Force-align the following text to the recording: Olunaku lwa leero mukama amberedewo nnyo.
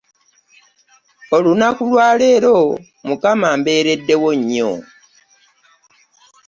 Olunaku 1.35 1.81
lwa 1.91 2.09
leero 2.19 2.57
mukama 3.07 3.47
amberedewo 3.55 4.29
nnyo. 4.39 4.71